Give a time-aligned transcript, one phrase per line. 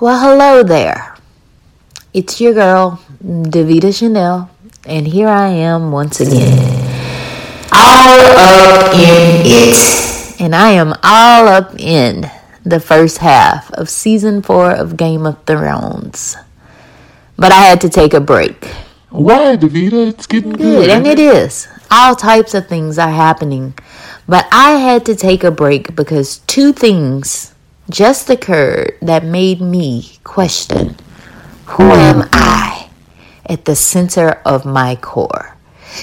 [0.00, 1.14] Well, hello there.
[2.12, 4.50] It's your girl, Davita Chanel,
[4.84, 6.58] and here I am once again.
[7.70, 10.40] All up in it.
[10.40, 12.28] And I am all up in
[12.64, 16.34] the first half of season four of Game of Thrones.
[17.36, 18.64] But I had to take a break.
[19.10, 20.08] Why, Davita?
[20.08, 20.58] It's getting good.
[20.58, 21.68] Good, and it is.
[21.92, 23.74] All types of things are happening.
[24.26, 27.53] But I had to take a break because two things
[27.90, 30.96] just occurred that made me question
[31.66, 31.90] who hmm.
[31.90, 32.88] am I
[33.46, 35.56] at the center of my core?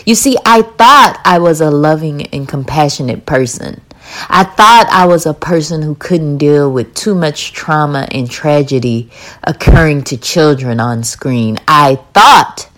[0.05, 3.81] You see, I thought I was a loving and compassionate person.
[4.29, 9.09] I thought I was a person who couldn't deal with too much trauma and tragedy
[9.43, 11.59] occurring to children on screen.
[11.67, 12.69] I thought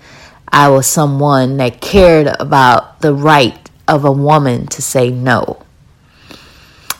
[0.47, 3.57] I was someone that cared about the right
[3.87, 5.63] of a woman to say no.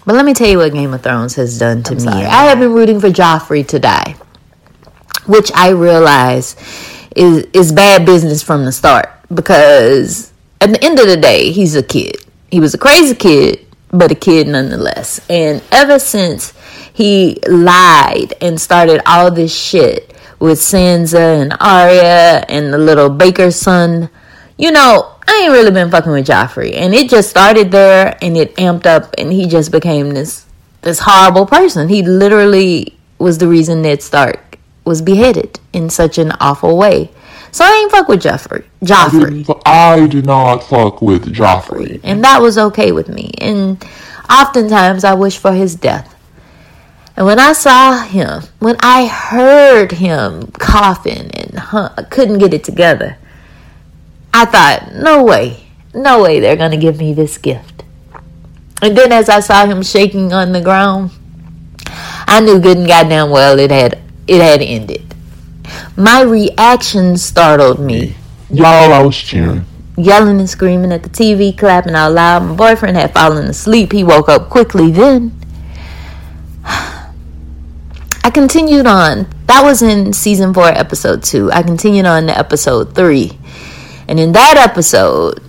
[0.05, 2.03] But let me tell you what Game of Thrones has done to I'm me.
[2.03, 2.25] Sorry.
[2.25, 4.16] I have been rooting for Joffrey to die,
[5.26, 6.55] which I realize
[7.15, 11.76] is is bad business from the start because at the end of the day, he's
[11.76, 12.18] a kid.
[12.51, 15.20] He was a crazy kid, but a kid nonetheless.
[15.29, 16.54] And ever since
[16.93, 23.51] he lied and started all this shit with Sansa and Arya and the little baker
[23.51, 24.09] son,
[24.57, 26.76] you know, I ain't really been fucking with Joffrey.
[26.76, 30.46] And it just started there and it amped up and he just became this
[30.82, 31.88] this horrible person.
[31.88, 37.10] He literally was the reason Ned Stark was beheaded in such an awful way.
[37.52, 38.65] So I ain't fuck with Joffrey.
[38.84, 39.62] Joffrey.
[39.65, 41.99] I, I did not fuck with Joffrey.
[42.04, 43.32] And that was okay with me.
[43.37, 43.84] And
[44.30, 46.13] oftentimes I wish for his death.
[47.15, 52.63] And when I saw him, when I heard him coughing and huh, couldn't get it
[52.63, 53.18] together,
[54.34, 57.84] I thought, no way, no way they're going to give me this gift.
[58.81, 61.12] And then as I saw him shaking on the ground,
[62.27, 65.13] I knew good and goddamn well it had it had ended.
[65.95, 68.16] My reaction startled me.
[68.50, 69.66] Y'all, I was cheering.
[69.95, 72.44] Yelling and screaming at the TV, clapping out loud.
[72.44, 73.91] My boyfriend had fallen asleep.
[73.91, 75.40] He woke up quickly then.
[76.66, 79.28] I continued on.
[79.46, 81.52] That was in season four, episode two.
[81.52, 83.38] I continued on to episode three.
[84.08, 85.41] And in that episode,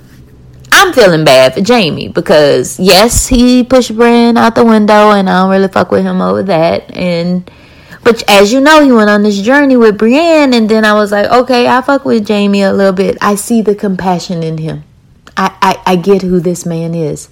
[0.73, 5.43] I'm feeling bad for Jaime because yes, he pushed Bran out the window, and I
[5.43, 6.95] don't really fuck with him over that.
[6.97, 7.51] And
[8.05, 11.11] but as you know, he went on this journey with Brienne, and then I was
[11.11, 13.17] like, okay, I fuck with Jaime a little bit.
[13.21, 14.85] I see the compassion in him.
[15.37, 17.29] I, I, I get who this man is.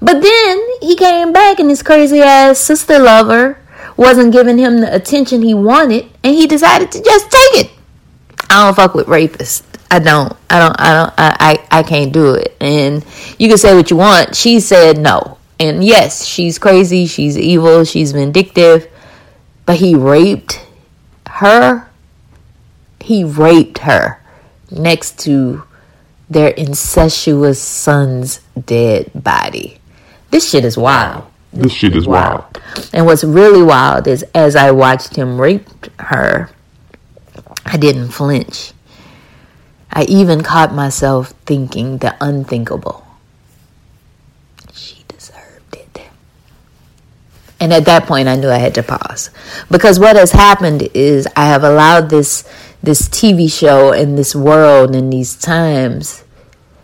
[0.00, 3.58] But then he came back, and his crazy ass sister lover
[3.96, 7.70] wasn't giving him the attention he wanted, and he decided to just take it.
[8.48, 9.62] I don't fuck with rapists.
[9.92, 10.34] I don't.
[10.48, 10.80] I don't.
[10.80, 11.14] I don't.
[11.18, 11.36] I,
[11.70, 12.56] I, I can't do it.
[12.62, 13.04] And
[13.38, 14.34] you can say what you want.
[14.34, 15.36] She said no.
[15.60, 17.04] And yes, she's crazy.
[17.04, 17.84] She's evil.
[17.84, 18.88] She's vindictive.
[19.66, 20.64] But he raped
[21.28, 21.90] her.
[23.00, 24.18] He raped her
[24.70, 25.64] next to
[26.30, 29.76] their incestuous son's dead body.
[30.30, 31.26] This shit is wild.
[31.52, 32.44] This shit is wild.
[32.94, 35.68] And what's really wild is as I watched him rape
[36.00, 36.48] her,
[37.66, 38.72] I didn't flinch.
[39.92, 43.06] I even caught myself thinking the unthinkable.
[44.72, 46.00] She deserved it.
[47.60, 49.30] And at that point, I knew I had to pause.
[49.70, 52.48] Because what has happened is I have allowed this,
[52.82, 56.24] this TV show and this world and these times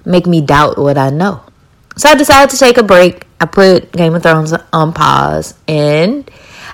[0.05, 1.43] make me doubt what I know.
[1.97, 3.27] So I decided to take a break.
[3.41, 6.31] I put Game of Thrones on pause and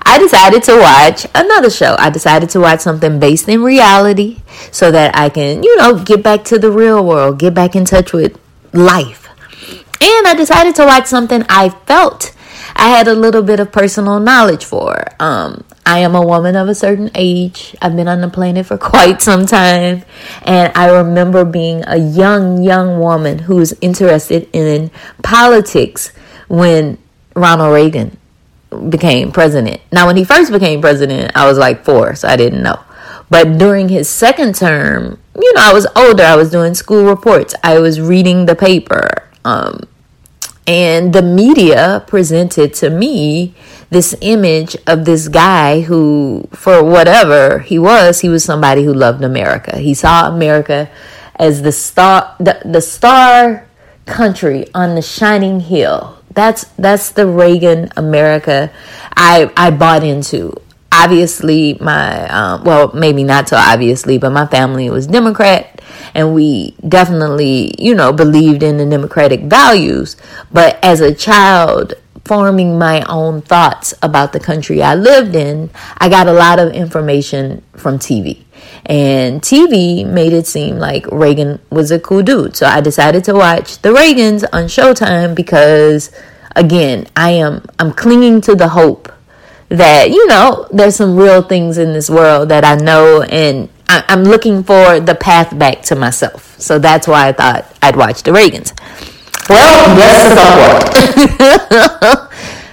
[0.06, 1.96] I decided to watch another show.
[1.98, 6.22] I decided to watch something based in reality so that I can, you know, get
[6.22, 8.38] back to the real world, get back in touch with
[8.72, 9.28] life.
[10.00, 12.34] And I decided to watch something I felt
[12.76, 15.04] I had a little bit of personal knowledge for.
[15.20, 17.76] Um, I am a woman of a certain age.
[17.80, 20.04] I've been on the planet for quite some time.
[20.42, 24.90] And I remember being a young, young woman who was interested in
[25.22, 26.12] politics
[26.48, 26.98] when
[27.34, 28.18] Ronald Reagan
[28.88, 29.80] became president.
[29.92, 32.80] Now, when he first became president, I was like four, so I didn't know.
[33.30, 36.22] But during his second term, you know, I was older.
[36.22, 37.54] I was doing school reports.
[37.62, 39.28] I was reading the paper.
[39.44, 39.80] Um,
[40.66, 43.54] and the media presented to me
[43.90, 49.22] this image of this guy who, for whatever he was, he was somebody who loved
[49.22, 49.78] America.
[49.78, 50.90] He saw America
[51.36, 53.68] as the star, the, the star
[54.06, 58.70] country on the shining hill that's that's the Reagan America
[59.16, 60.54] I I bought into.
[60.92, 65.73] Obviously, my um, well, maybe not so obviously, but my family was Democrat,
[66.14, 70.16] and we definitely, you know, believed in the democratic values.
[70.52, 71.94] But as a child,
[72.24, 76.72] forming my own thoughts about the country I lived in, I got a lot of
[76.72, 78.44] information from TV.
[78.86, 82.56] And TV made it seem like Reagan was a cool dude.
[82.56, 86.10] So I decided to watch The Reagans on Showtime because
[86.56, 89.10] again, I am I'm clinging to the hope
[89.68, 94.04] that you know there's some real things in this world that I know and I,
[94.08, 96.58] am looking for the path back to myself.
[96.60, 98.72] So that's why I thought I'd watch The Reagans.
[99.48, 100.30] Well, guess
[101.20, 102.30] what?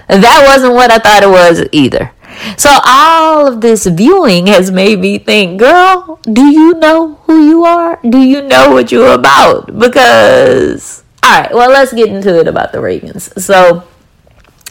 [0.21, 2.11] that wasn't what I thought it was either.
[2.57, 7.65] So all of this viewing has made me think, girl, do you know who you
[7.65, 7.99] are?
[8.07, 9.77] Do you know what you're about?
[9.77, 13.39] Because all right, well, let's get into it about the Reagans.
[13.39, 13.83] So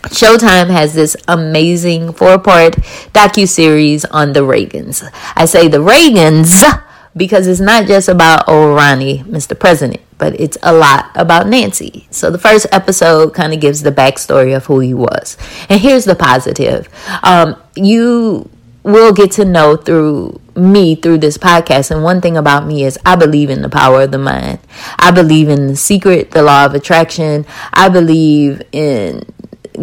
[0.09, 2.77] Showtime has this amazing four-part
[3.13, 5.09] docu-series on the Reagans.
[5.37, 6.63] I say the Reagans
[7.17, 9.59] because it's not just about old Ronnie, Mr.
[9.59, 12.07] President, but it's a lot about Nancy.
[12.11, 15.37] So the first episode kind of gives the backstory of who he was.
[15.69, 16.89] And here's the positive.
[17.23, 18.49] Um, you
[18.83, 21.91] will get to know through me through this podcast.
[21.91, 24.59] And one thing about me is I believe in the power of the mind.
[24.99, 27.47] I believe in the secret, the law of attraction.
[27.73, 29.25] I believe in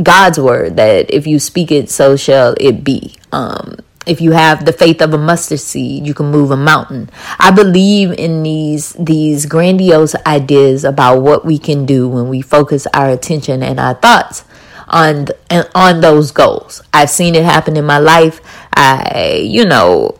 [0.04, 3.16] God's word that if you speak it, so shall it be.
[3.32, 7.10] Um, if you have the faith of a mustard seed, you can move a mountain.
[7.40, 12.88] I believe in these these grandiose ideas about what we can do when we focus
[12.94, 14.46] our attention and our thoughts
[14.88, 15.28] on
[15.76, 16.82] on those goals.
[16.94, 18.40] I've seen it happen in my life.
[18.74, 20.18] I, you know,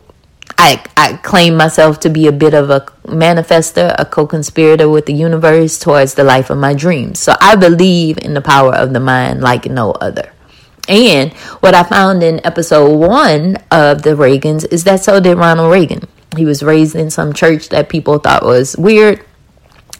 [0.56, 5.06] I, I claim myself to be a bit of a manifester, a co conspirator with
[5.06, 7.18] the universe towards the life of my dreams.
[7.20, 10.32] So I believe in the power of the mind like no other.
[10.88, 15.70] And what I found in episode one of the Reagans is that so did Ronald
[15.70, 16.08] Reagan.
[16.36, 19.24] He was raised in some church that people thought was weird,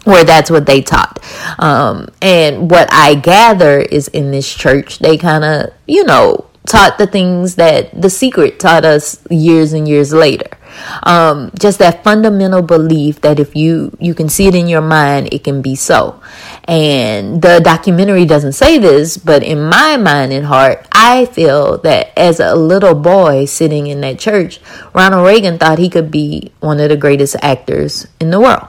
[0.03, 1.19] where that's what they taught.
[1.59, 6.97] Um, and what I gather is in this church, they kind of, you know, taught
[6.97, 10.49] the things that the secret taught us years and years later.
[11.01, 15.33] Um, just that fundamental belief that if you you can see it in your mind
[15.33, 16.21] it can be so.
[16.69, 22.11] And the documentary doesn't say this but in my mind and heart i feel that
[22.17, 24.59] as a little boy sitting in that church
[24.93, 28.67] ronald reagan thought he could be one of the greatest actors in the world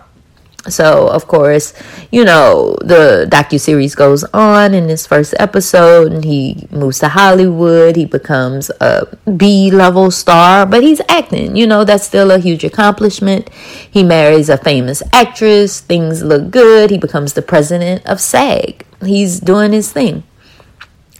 [0.68, 1.72] so of course
[2.10, 7.96] you know the docu-series goes on in this first episode and he moves to hollywood.
[7.96, 11.56] He becomes a b-level star but he's acting.
[11.56, 13.48] You know that's still a huge accomplishment.
[13.90, 15.80] He marries a famous actress.
[15.80, 16.90] Things look good.
[16.90, 18.84] He becomes the president of sag.
[19.02, 20.24] He's doing his thing.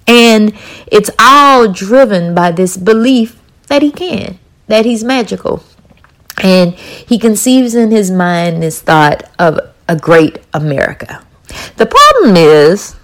[0.06, 0.54] And
[0.87, 5.62] it's all driven by this belief that he can that he's magical
[6.40, 9.58] and he conceives in his mind this thought of
[9.88, 11.25] a great America.
[11.76, 12.96] The problem is,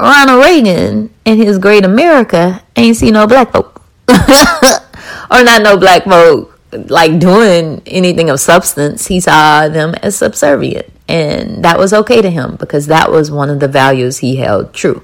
[0.00, 3.82] Ronald Reagan and his great America ain't see no black folk.
[4.08, 9.06] or not no black folk like doing anything of substance.
[9.06, 10.86] He saw them as subservient.
[11.08, 14.72] And that was okay to him because that was one of the values he held
[14.72, 15.02] true.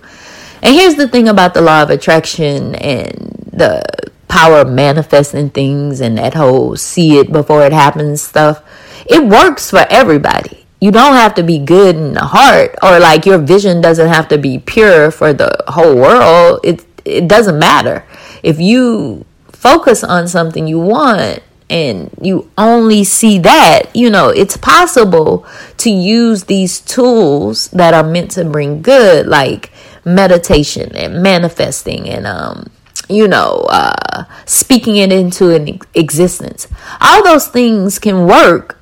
[0.63, 3.83] And here's the thing about the law of attraction and the
[4.31, 8.63] power of manifesting things and that whole see it before it happens stuff.
[9.07, 10.65] It works for everybody.
[10.81, 14.29] You don't have to be good in the heart or like your vision doesn't have
[14.29, 16.61] to be pure for the whole world.
[16.65, 18.07] It it doesn't matter.
[18.43, 24.57] If you focus on something you want and you only see that, you know, it's
[24.57, 25.45] possible
[25.79, 29.71] to use these tools that are meant to bring good like
[30.05, 32.71] meditation and manifesting and um
[33.11, 36.69] you know, uh, speaking it into an existence.
[37.01, 38.79] All those things can work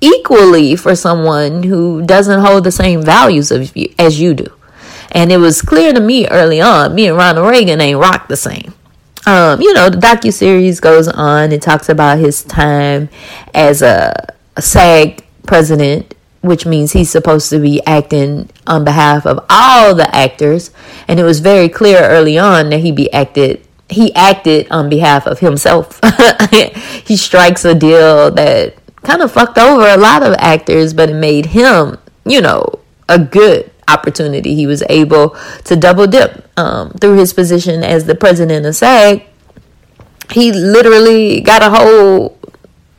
[0.00, 4.46] equally for someone who doesn't hold the same values of you, as you do.
[5.12, 8.36] And it was clear to me early on, me and Ronald Reagan ain't rock the
[8.36, 8.74] same.
[9.26, 11.52] Um, you know, the docu series goes on.
[11.52, 13.08] It talks about his time
[13.54, 19.42] as a, a SAG president which means he's supposed to be acting on behalf of
[19.48, 20.70] all the actors.
[21.08, 25.26] And it was very clear early on that he be acted he acted on behalf
[25.26, 26.00] of himself.
[27.06, 31.14] He strikes a deal that kind of fucked over a lot of actors but it
[31.14, 32.64] made him you know
[33.08, 34.54] a good opportunity.
[34.54, 39.24] He was able to double dip um, through his position as the president of SAG.
[40.30, 42.38] He literally got a whole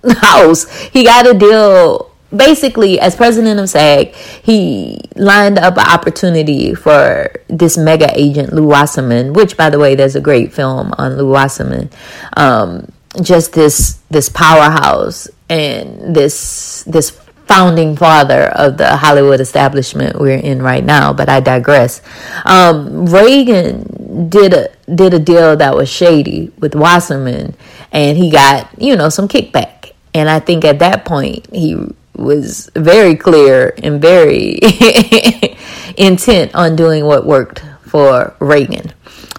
[0.22, 0.70] house.
[0.90, 7.32] He got a deal basically, as president of SAG, he lined up an opportunity for
[7.48, 11.30] this mega agent, Lew Wasserman, which, by the way, there's a great film on Lew
[11.32, 11.90] Wasserman.
[12.36, 17.12] Um, just this this powerhouse and this this
[17.48, 22.02] founding father of the Hollywood establishment we're in right now, but I digress.
[22.44, 27.56] Um, Reagan did a did a deal that was shady with Wasserman,
[27.92, 29.92] and he got you know some kickback.
[30.14, 31.78] And I think at that point he
[32.16, 34.60] was very clear and very
[35.98, 38.92] intent on doing what worked for Reagan.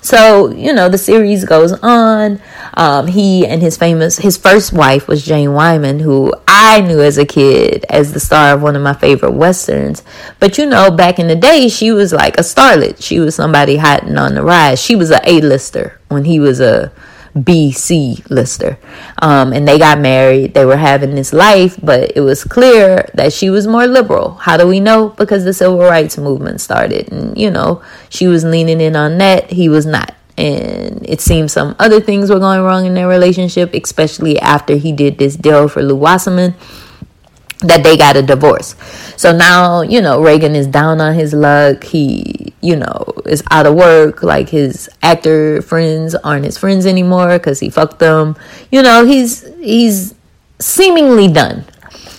[0.06, 2.40] So, you know, the series goes on.
[2.74, 7.18] Um, he and his famous, his first wife was Jane Wyman, who I knew as
[7.18, 10.04] a kid as the star of one of my favorite westerns.
[10.38, 13.02] But, you know, back in the day, she was like a starlet.
[13.02, 14.80] She was somebody hot and on the rise.
[14.80, 16.92] She was a A-lister when he was a
[17.36, 18.78] BC lister.
[19.20, 20.54] Um, and they got married.
[20.54, 24.34] They were having this life, but it was clear that she was more liberal.
[24.34, 25.10] How do we know?
[25.10, 27.12] Because the civil rights movement started.
[27.12, 29.50] And, you know, she was leaning in on that.
[29.50, 30.14] He was not.
[30.38, 34.92] And it seems some other things were going wrong in their relationship, especially after he
[34.92, 36.54] did this deal for Lew Wasserman
[37.60, 38.74] that they got a divorce.
[39.16, 41.84] So now, you know, Reagan is down on his luck.
[41.84, 44.22] He, you know, is out of work.
[44.22, 48.36] Like his actor friends aren't his friends anymore because he fucked them.
[48.70, 50.14] You know, he's he's
[50.58, 51.64] seemingly done.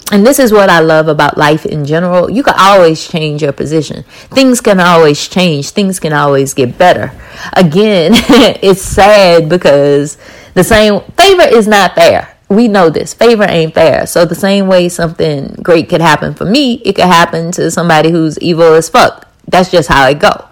[0.09, 2.31] And this is what I love about life in general.
[2.31, 4.03] You can always change your position.
[4.29, 5.71] Things can always change.
[5.71, 7.11] Things can always get better.
[7.53, 8.13] Again,
[8.63, 10.17] it's sad because
[10.53, 13.13] the same favor is not fair we know this.
[13.13, 14.07] Favor ain't fair.
[14.07, 18.11] So the same way something great could happen for me it could happen to somebody
[18.11, 19.27] who's evil as fuck.
[19.47, 20.45] That's just how it go.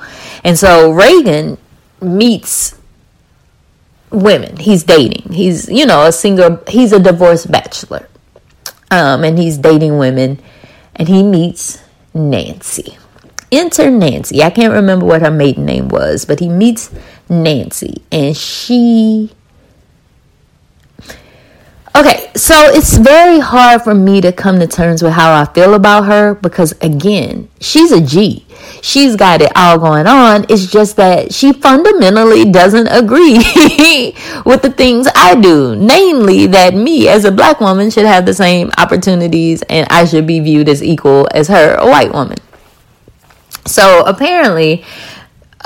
[0.44, 1.58] And so reagan
[2.02, 2.78] meets
[4.12, 4.58] women.
[4.58, 5.34] He's dating.
[5.34, 8.08] He's you know a single he's a divorced bachelor.
[8.92, 10.40] Um, and he's dating women.
[10.96, 11.82] And he meets
[12.14, 12.98] nancy.
[13.52, 14.44] Enter nancy.
[14.44, 16.94] I can't remember what her maiden name was but he meets
[17.30, 18.04] nancy.
[18.12, 19.32] And she
[21.96, 25.76] Okay, so it's very hard for me to come to terms with how I feel
[25.76, 28.46] about her because, again, she's a G.
[28.82, 30.46] She's got it all going on.
[30.50, 33.36] It's just that she fundamentally doesn't agree
[34.46, 35.74] with the things I do.
[35.78, 40.28] Namely, that me as a black woman should have the same opportunities and I should
[40.28, 42.40] be viewed as equal as her, a white woman.
[43.68, 44.84] So apparently,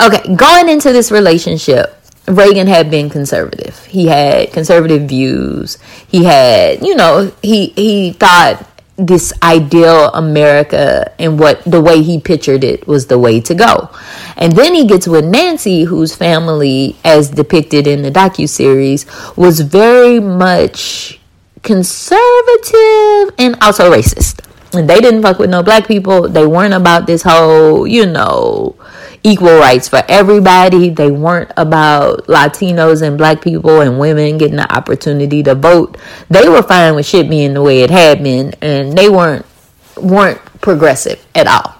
[0.00, 1.99] okay, going into this relationship,
[2.30, 3.84] Reagan had been conservative.
[3.86, 5.78] He had conservative views.
[6.08, 12.20] He had, you know, he he thought this ideal America and what the way he
[12.20, 13.88] pictured it was the way to go.
[14.36, 19.06] And then he gets with Nancy, whose family, as depicted in the docu series,
[19.36, 21.18] was very much
[21.62, 24.44] conservative and also racist.
[24.72, 26.28] And they didn't fuck with no black people.
[26.28, 28.76] They weren't about this whole, you know,
[29.22, 30.90] equal rights for everybody.
[30.90, 35.98] They weren't about Latinos and black people and women getting the opportunity to vote.
[36.28, 39.46] They were fine with shit being the way it had been and they weren't
[39.96, 41.76] weren't progressive at all.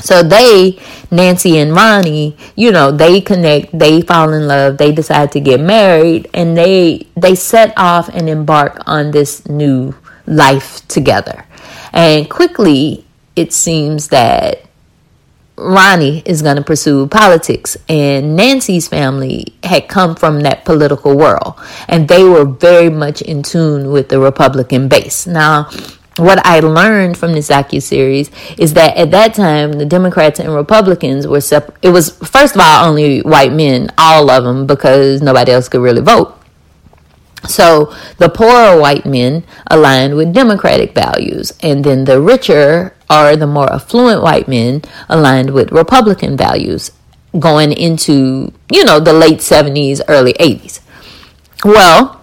[0.00, 0.80] So they,
[1.12, 5.60] Nancy and Ronnie, you know, they connect, they fall in love, they decide to get
[5.60, 9.94] married, and they they set off and embark on this new
[10.26, 11.46] life together.
[11.92, 13.04] And quickly
[13.36, 14.66] it seems that
[15.56, 21.54] Ronnie is going to pursue politics, and Nancy's family had come from that political world,
[21.88, 25.26] and they were very much in tune with the Republican base.
[25.26, 25.70] Now,
[26.16, 30.54] what I learned from this docu series is that at that time the Democrats and
[30.54, 31.76] Republicans were separate.
[31.82, 35.80] It was first of all only white men, all of them, because nobody else could
[35.80, 36.38] really vote.
[37.48, 43.46] So the poorer white men aligned with Democratic values, and then the richer or the
[43.46, 46.92] more affluent white men aligned with Republican values
[47.38, 50.80] going into, you know, the late 70s, early 80s.
[51.64, 52.20] Well,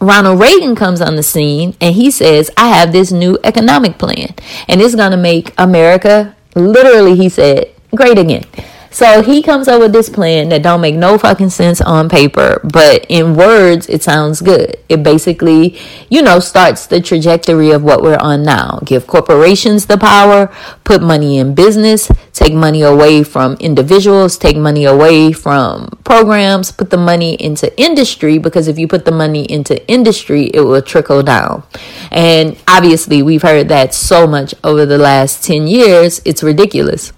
[0.00, 4.34] Ronald Reagan comes on the scene and he says, I have this new economic plan,
[4.68, 8.44] and it's going to make America, literally, he said, great again.
[8.92, 12.60] So he comes up with this plan that don't make no fucking sense on paper,
[12.62, 14.76] but in words it sounds good.
[14.90, 15.78] It basically,
[16.10, 18.80] you know, starts the trajectory of what we're on now.
[18.84, 24.84] Give corporations the power, put money in business, take money away from individuals, take money
[24.84, 29.74] away from programs, put the money into industry because if you put the money into
[29.88, 31.62] industry, it will trickle down.
[32.10, 37.10] And obviously, we've heard that so much over the last 10 years, it's ridiculous.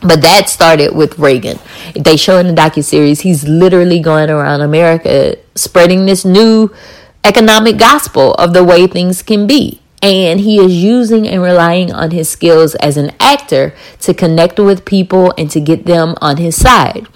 [0.00, 1.58] But that started with Reagan.
[1.94, 6.72] They show in the docu series he's literally going around America spreading this new
[7.24, 9.80] economic gospel of the way things can be.
[10.00, 14.84] And he is using and relying on his skills as an actor to connect with
[14.84, 17.08] people and to get them on his side.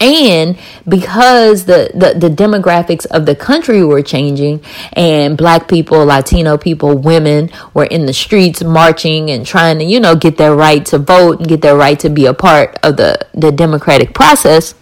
[0.00, 4.62] And because the, the, the demographics of the country were changing
[4.94, 10.00] and black people latino people women were in the streets marching and trying to you
[10.00, 12.96] know get their right to vote and get their right to be a part of
[12.96, 14.74] the the democratic process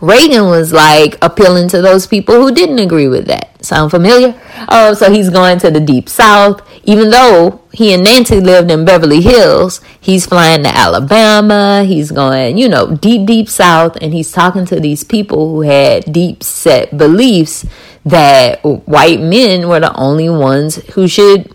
[0.00, 3.64] Reagan was like appealing to those people who didn't agree with that.
[3.64, 4.40] Sound familiar?
[4.68, 6.62] Oh, so he's going to the deep south.
[6.84, 11.84] Even though he and Nancy lived in Beverly Hills, he's flying to Alabama.
[11.84, 13.96] He's going, you know, deep, deep south.
[14.00, 17.66] And he's talking to these people who had deep set beliefs
[18.04, 21.52] that white men were the only ones who should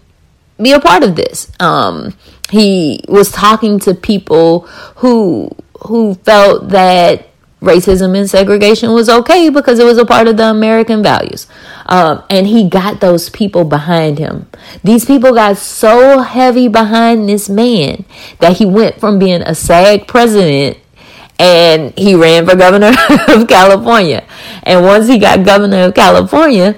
[0.61, 1.51] be a part of this.
[1.59, 2.13] Um,
[2.49, 4.61] he was talking to people
[4.97, 5.49] who
[5.87, 7.30] who felt that
[7.61, 11.47] racism and segregation was okay because it was a part of the American values.
[11.85, 14.47] Um, and he got those people behind him.
[14.83, 18.03] These people got so heavy behind this man
[18.39, 20.77] that he went from being a SAG president
[21.37, 22.91] and he ran for governor
[23.29, 24.25] of California.
[24.63, 26.75] And once he got governor of California,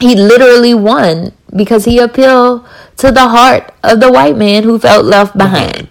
[0.00, 2.66] he literally won because he appealed
[2.98, 5.88] to the heart of the white man who felt left behind.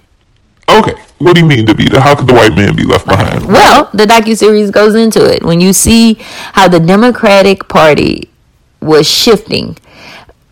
[0.69, 0.95] Okay.
[1.17, 1.97] What do you mean, to Davita?
[1.97, 3.45] How could the white man be left behind?
[3.45, 5.43] Well, the docu series goes into it.
[5.43, 6.15] When you see
[6.53, 8.29] how the Democratic Party
[8.81, 9.77] was shifting,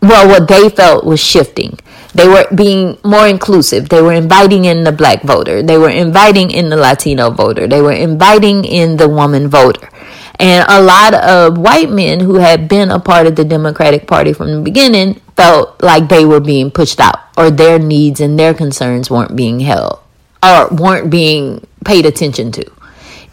[0.00, 1.78] well, what they felt was shifting.
[2.14, 3.88] They were being more inclusive.
[3.88, 5.62] They were inviting in the black voter.
[5.62, 7.66] They were inviting in the Latino voter.
[7.66, 9.90] They were inviting in the woman voter.
[10.40, 14.32] And a lot of white men who had been a part of the Democratic Party
[14.32, 18.54] from the beginning felt like they were being pushed out or their needs and their
[18.54, 20.03] concerns weren't being held
[20.44, 22.70] or weren't being paid attention to.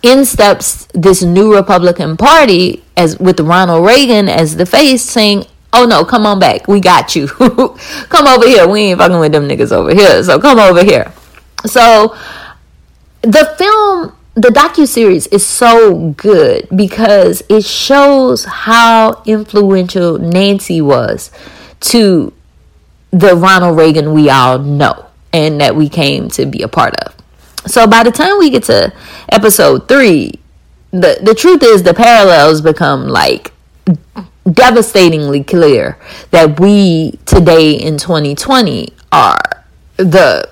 [0.02, 5.86] In steps this new Republican Party as with Ronald Reagan as the face saying, Oh
[5.86, 6.68] no, come on back.
[6.68, 7.28] We got you.
[7.28, 8.68] come over here.
[8.68, 10.24] We ain't fucking with them niggas over here.
[10.24, 11.14] So come over here.
[11.66, 12.16] So
[13.22, 21.32] the film the docu series is so good because it shows how influential Nancy was
[21.82, 22.34] to
[23.12, 27.16] the Ronald Reagan we all know and that we came to be a part of.
[27.68, 28.94] So by the time we get to
[29.30, 30.34] episode 3,
[30.92, 33.54] the the truth is the parallels become like
[34.52, 35.98] devastatingly clear
[36.32, 39.40] that we today in 2020 are
[39.98, 40.50] the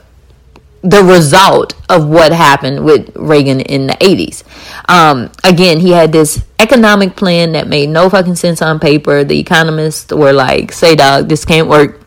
[0.81, 4.43] the result of what happened with Reagan in the 80s.
[4.87, 9.25] Um, again, he had this economic plan that made no fucking sense on paper.
[9.25, 11.99] The economists were like, say, dog, this can't work.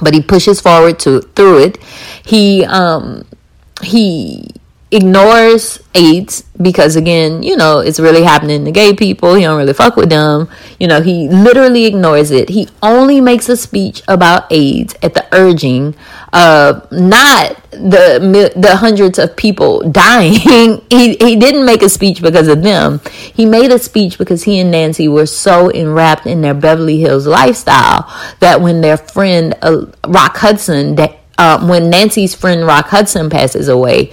[0.00, 1.82] But he pushes forward to through it.
[2.24, 3.24] He um,
[3.82, 4.48] he
[4.90, 9.34] ignores AIDS because again, you know, it's really happening to gay people.
[9.34, 10.48] He don't really fuck with them.
[10.78, 12.50] You know, he literally ignores it.
[12.50, 15.96] He only makes a speech about AIDS at the urging
[16.34, 20.82] of not the the hundreds of people dying.
[20.90, 23.00] he he didn't make a speech because of them.
[23.32, 27.26] He made a speech because he and Nancy were so enwrapped in their Beverly Hills
[27.26, 30.96] lifestyle that when their friend uh, Rock Hudson
[31.38, 34.12] uh, when Nancy's friend Rock Hudson passes away,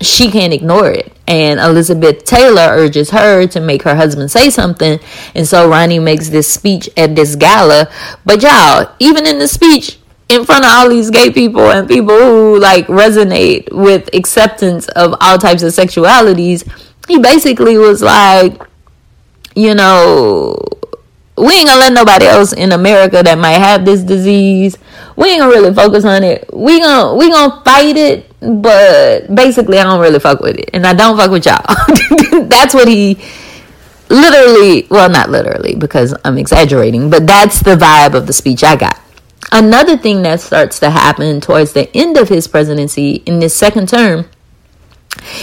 [0.00, 1.12] she can't ignore it.
[1.28, 5.00] And Elizabeth Taylor urges her to make her husband say something.
[5.34, 7.88] And so Ronnie makes this speech at this gala.
[8.24, 9.98] But y'all, even in the speech,
[10.28, 15.14] in front of all these gay people and people who like resonate with acceptance of
[15.20, 16.68] all types of sexualities,
[17.06, 18.60] he basically was like,
[19.54, 20.56] you know,
[21.38, 24.76] we ain't gonna let nobody else in America that might have this disease.
[25.16, 26.48] We ain't gonna really focus on it.
[26.52, 30.86] We gonna we gonna fight it, but basically I don't really fuck with it, and
[30.86, 31.62] I don't fuck with y'all.
[32.48, 33.18] that's what he
[34.08, 38.76] literally, well, not literally because I'm exaggerating, but that's the vibe of the speech I
[38.76, 39.00] got.
[39.52, 43.88] Another thing that starts to happen towards the end of his presidency in this second
[43.88, 44.28] term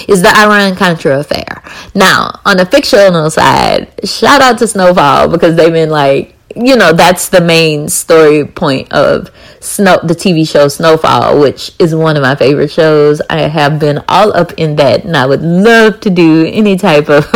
[0.08, 1.63] is the Iran Contra affair.
[1.96, 6.93] Now, on the fictional side, shout out to Snowfall because they've been like, you know,
[6.93, 12.21] that's the main story point of Snow, the TV show Snowfall, which is one of
[12.21, 13.21] my favorite shows.
[13.29, 17.10] I have been all up in that, and I would love to do any type
[17.10, 17.25] of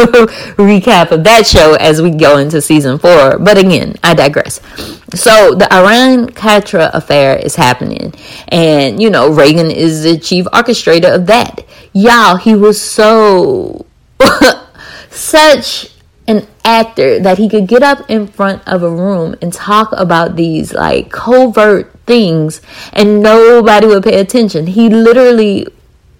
[0.57, 3.39] recap of that show as we go into season four.
[3.39, 4.59] But again, I digress.
[5.15, 8.13] So the Iran Contra affair is happening,
[8.49, 11.65] and you know, Reagan is the chief orchestrator of that.
[11.93, 13.85] Y'all, he was so
[15.09, 15.96] such
[16.27, 20.35] an actor that he could get up in front of a room and talk about
[20.35, 22.61] these like covert things
[22.93, 24.67] and nobody would pay attention.
[24.67, 25.67] He literally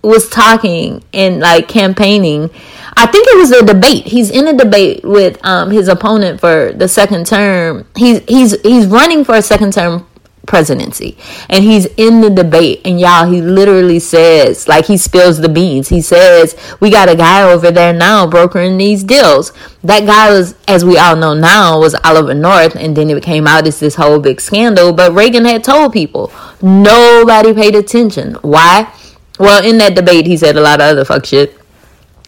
[0.01, 2.49] was talking and like campaigning.
[2.95, 4.05] I think it was a debate.
[4.05, 7.85] He's in a debate with um, his opponent for the second term.
[7.95, 10.06] He's he's he's running for a second term
[10.47, 11.15] presidency.
[11.49, 15.89] And he's in the debate, and y'all, he literally says, like, he spills the beans.
[15.89, 19.51] He says, We got a guy over there now brokering these deals.
[19.83, 23.45] That guy was, as we all know now, was Oliver North, and then it came
[23.45, 24.93] out as this whole big scandal.
[24.93, 26.31] But Reagan had told people,
[26.61, 28.35] nobody paid attention.
[28.41, 28.91] Why?
[29.39, 31.53] Well, in that debate, he said a lot of other fuck shit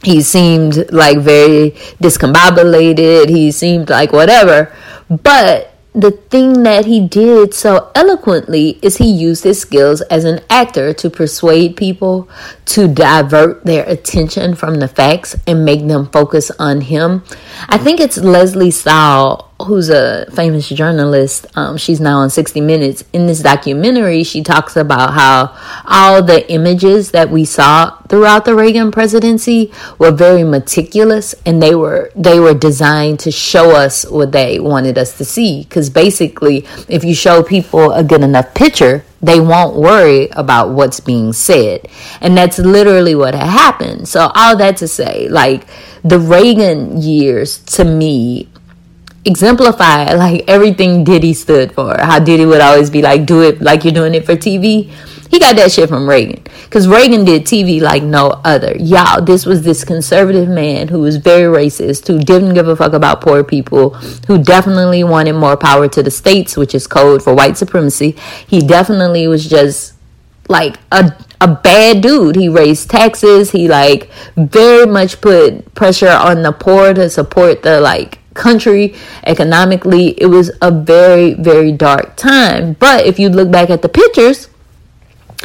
[0.04, 4.74] he seemed like very discombobulated he seemed like whatever
[5.10, 10.40] but the thing that he did so eloquently is he used his skills as an
[10.50, 12.30] actor to persuade people
[12.66, 17.24] to divert their attention from the facts and make them focus on him.
[17.68, 21.46] I think it's Lesley Stahl who's a famous journalist.
[21.56, 23.04] Um, she's now on 60 Minutes.
[23.14, 28.56] In this documentary, she talks about how all the images that we saw throughout the
[28.56, 34.32] Reagan presidency were very meticulous and they were they were designed to show us what
[34.32, 39.06] they wanted us to see because basically if you show people a good enough picture
[39.22, 41.88] they won't worry about what's being said
[42.20, 45.68] and that's literally what happened so all that to say like
[46.04, 48.50] the Reagan years to me
[49.26, 51.96] exemplify like everything Diddy stood for.
[52.00, 54.92] How Diddy would always be like, do it like you're doing it for TV.
[55.30, 56.44] He got that shit from Reagan.
[56.64, 58.76] Because Reagan did TV like no other.
[58.78, 62.94] Y'all, this was this conservative man who was very racist, who didn't give a fuck
[62.94, 63.92] about poor people,
[64.28, 68.16] who definitely wanted more power to the states, which is code for white supremacy.
[68.48, 69.94] He definitely was just
[70.48, 72.36] like a a bad dude.
[72.36, 73.52] He raised taxes.
[73.52, 80.20] He like very much put pressure on the poor to support the like country economically.
[80.20, 82.74] It was a very, very dark time.
[82.74, 84.50] But if you look back at the pictures,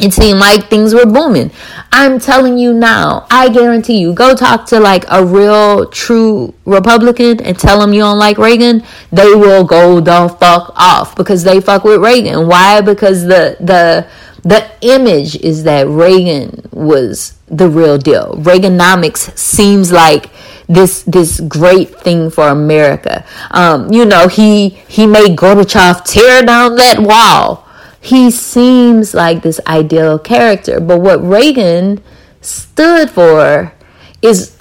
[0.01, 1.51] it seemed like things were booming.
[1.91, 7.41] I'm telling you now, I guarantee you, go talk to like a real true Republican
[7.41, 11.61] and tell them you don't like Reagan, they will go the fuck off because they
[11.61, 12.47] fuck with Reagan.
[12.47, 12.81] Why?
[12.81, 14.05] Because the the
[14.43, 18.35] the image is that Reagan was the real deal.
[18.35, 20.29] Reaganomics seems like
[20.67, 23.25] this this great thing for America.
[23.51, 27.67] Um, you know, he he made Gorbachev tear down that wall.
[28.01, 32.03] He seems like this ideal character, but what Reagan
[32.41, 33.73] stood for
[34.21, 34.55] is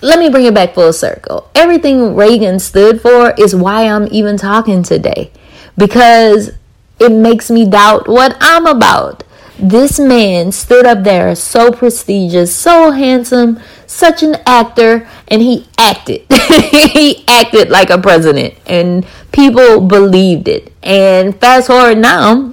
[0.00, 1.48] let me bring it back full circle.
[1.54, 5.30] Everything Reagan stood for is why I'm even talking today
[5.78, 6.50] because
[6.98, 9.22] it makes me doubt what I'm about.
[9.62, 16.22] This man stood up there so prestigious, so handsome, such an actor, and he acted.
[16.32, 20.72] he acted like a president, and people believed it.
[20.82, 22.52] And fast forward now,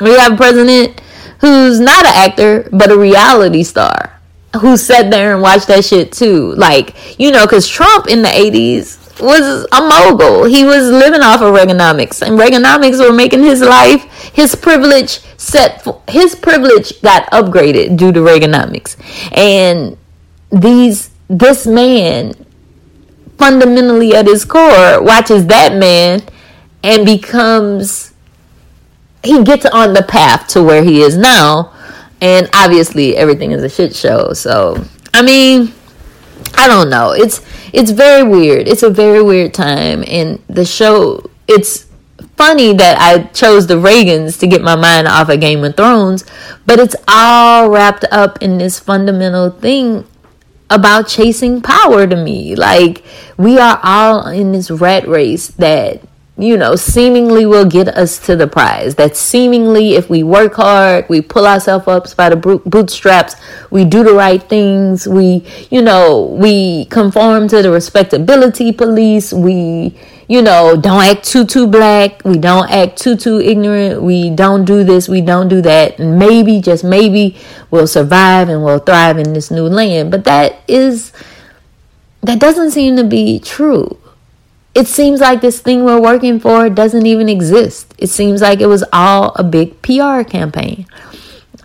[0.00, 1.02] we have a president
[1.40, 4.18] who's not an actor, but a reality star
[4.58, 6.54] who sat there and watched that shit too.
[6.54, 10.44] Like, you know, because Trump in the 80s was a mogul.
[10.44, 15.86] He was living off of Reaganomics, and Reaganomics were making his life, his privilege set,
[16.08, 18.96] his privilege got upgraded due to Reaganomics,
[19.36, 19.96] and
[20.50, 22.34] these this man
[23.38, 26.22] fundamentally at his core watches that man
[26.82, 28.12] and becomes
[29.24, 31.72] he gets on the path to where he is now.
[32.20, 34.32] And obviously everything is a shit show.
[34.32, 35.72] So i mean
[36.54, 37.40] i don't know it's
[37.72, 41.86] it's very weird it's a very weird time and the show it's
[42.36, 46.24] funny that I chose the Reagans to get my mind off of Game of Thrones,
[46.66, 50.06] but it's all wrapped up in this fundamental thing
[50.70, 52.56] about chasing power to me.
[52.56, 53.04] Like,
[53.36, 56.00] we are all in this rat race that,
[56.38, 58.94] you know, seemingly will get us to the prize.
[58.94, 63.36] That seemingly, if we work hard, we pull ourselves up by the bootstraps,
[63.70, 69.94] we do the right things, we, you know, we conform to the respectability police, we,
[70.28, 72.24] you know, don't act too too black.
[72.24, 74.02] We don't act too too ignorant.
[74.02, 75.06] We don't do this.
[75.06, 75.98] We don't do that.
[75.98, 77.36] And maybe, just maybe,
[77.70, 80.10] we'll survive and we'll thrive in this new land.
[80.10, 81.12] But that is
[82.22, 83.98] that doesn't seem to be true.
[84.74, 87.94] It seems like this thing we're working for doesn't even exist.
[87.98, 90.86] It seems like it was all a big PR campaign.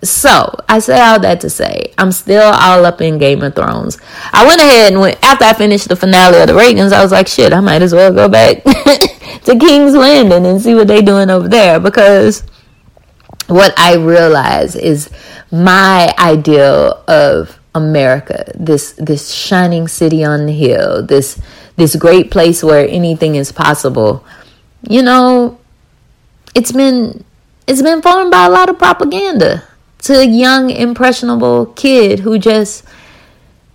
[0.04, 3.98] So I say all that to say I'm still all up in Game of Thrones.
[4.32, 6.93] I went ahead and went after I finished the finale of the Reagans.
[6.93, 10.76] I was like, shit, I might as well go back to King's Landing and see
[10.76, 12.43] what they're doing over there because
[13.48, 15.10] what I realize is
[15.52, 21.39] my ideal of America, this this shining city on the hill, this
[21.77, 24.25] this great place where anything is possible.
[24.81, 25.59] You know,
[26.53, 27.23] it's been
[27.67, 29.63] it's been formed by a lot of propaganda
[29.99, 32.83] to a young, impressionable kid who just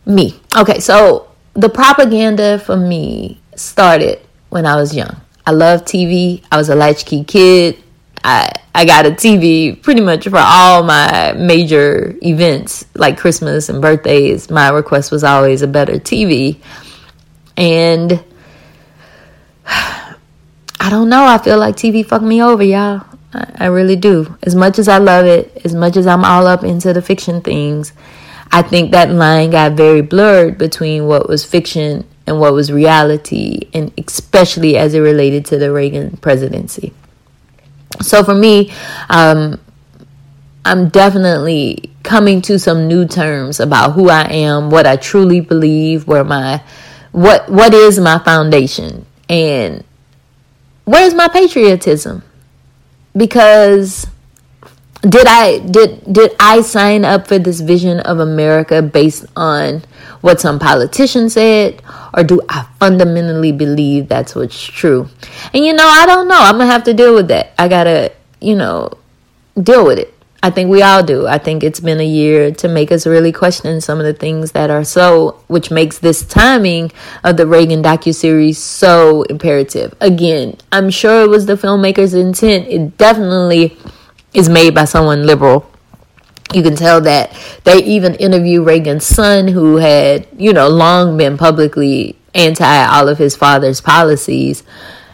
[0.06, 0.40] me.
[0.56, 5.20] Okay, so the propaganda for me started when I was young.
[5.46, 6.42] I loved TV.
[6.50, 7.81] I was a latchkey kid.
[8.24, 13.82] I I got a TV pretty much for all my major events like Christmas and
[13.82, 14.50] birthdays.
[14.50, 16.58] My request was always a better TV.
[17.56, 18.24] And
[19.66, 21.24] I don't know.
[21.24, 23.06] I feel like TV fucked me over, y'all.
[23.34, 24.36] I, I really do.
[24.42, 27.40] As much as I love it, as much as I'm all up into the fiction
[27.40, 27.92] things,
[28.50, 33.68] I think that line got very blurred between what was fiction and what was reality,
[33.72, 36.92] and especially as it related to the Reagan presidency.
[38.00, 38.72] So for me,
[39.10, 39.60] um,
[40.64, 46.06] I'm definitely coming to some new terms about who I am, what I truly believe,
[46.06, 46.62] where my
[47.12, 49.84] what what is my foundation, and
[50.84, 52.22] where's my patriotism?
[53.16, 54.06] Because
[55.02, 59.82] did I did did I sign up for this vision of America based on
[60.20, 61.82] what some politician said
[62.14, 65.08] or do I fundamentally believe that's what's true?
[65.54, 66.38] And you know, I don't know.
[66.38, 67.52] I'm going to have to deal with that.
[67.58, 68.90] I got to, you know,
[69.60, 70.12] deal with it.
[70.44, 71.28] I think we all do.
[71.28, 74.52] I think it's been a year to make us really question some of the things
[74.52, 76.90] that are so, which makes this timing
[77.22, 79.94] of the Reagan docu series so imperative.
[80.00, 82.66] Again, I'm sure it was the filmmaker's intent.
[82.66, 83.78] It definitely
[84.34, 85.70] is made by someone liberal.
[86.54, 91.36] You can tell that they even interviewed Reagan's son, who had, you know, long been
[91.36, 94.62] publicly anti all of his father's policies.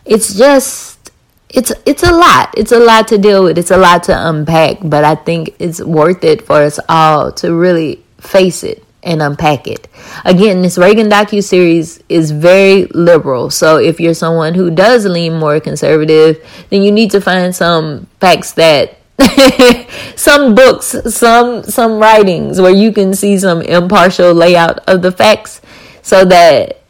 [0.04, 1.10] It's just,
[1.48, 2.54] it's it's a lot.
[2.56, 3.58] It's a lot to deal with.
[3.58, 4.78] It's a lot to unpack.
[4.82, 9.66] But I think it's worth it for us all to really face it and unpack
[9.66, 9.88] it.
[10.24, 13.50] Again, this Reagan docu series is very liberal.
[13.50, 18.06] So if you're someone who does lean more conservative, then you need to find some
[18.20, 18.97] facts that
[20.16, 25.60] some books, some some writings where you can see some impartial layout of the facts
[26.02, 26.82] so that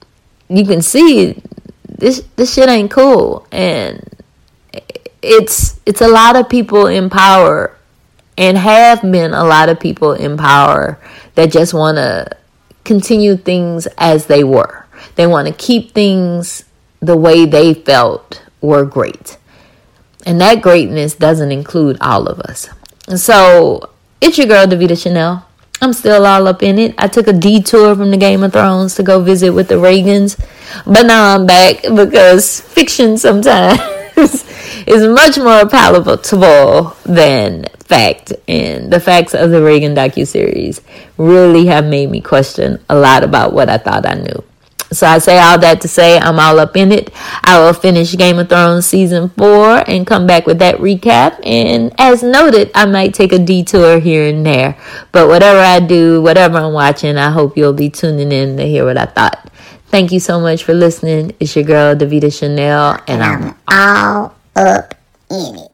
[0.48, 1.40] you can see
[1.86, 4.04] this this shit ain't cool and
[5.22, 7.76] it's it's a lot of people in power
[8.36, 10.98] and have been a lot of people in power
[11.34, 12.28] that just want to
[12.84, 14.86] continue things as they were.
[15.16, 16.64] They want to keep things
[17.00, 19.36] the way they felt were great.
[20.28, 22.68] And that greatness doesn't include all of us.
[23.16, 23.88] So
[24.20, 25.46] it's your girl, Davita Chanel.
[25.80, 26.94] I'm still all up in it.
[26.98, 30.38] I took a detour from the Game of Thrones to go visit with the Reagans.
[30.84, 33.80] But now I'm back because fiction sometimes
[34.86, 38.34] is much more palatable than fact.
[38.46, 40.82] And the facts of the Reagan docu-series
[41.16, 44.44] really have made me question a lot about what I thought I knew.
[44.90, 47.10] So I say all that to say I'm all up in it.
[47.44, 51.38] I will finish Game of Thrones season four and come back with that recap.
[51.44, 54.78] And as noted, I might take a detour here and there.
[55.12, 58.84] But whatever I do, whatever I'm watching, I hope you'll be tuning in to hear
[58.84, 59.50] what I thought.
[59.88, 61.34] Thank you so much for listening.
[61.40, 64.94] It's your girl, Davita Chanel, and I'm all up
[65.30, 65.72] in it.